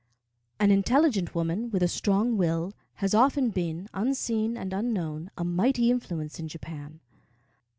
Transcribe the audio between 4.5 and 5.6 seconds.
and unknown, a